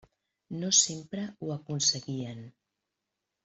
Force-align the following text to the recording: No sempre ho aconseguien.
No 0.63 0.71
sempre 0.77 1.27
ho 1.39 1.51
aconseguien. 1.59 2.45